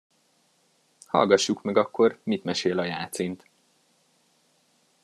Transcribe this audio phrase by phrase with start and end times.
[1.07, 3.47] Hallgassuk meg akkor, mit mesél a jácint.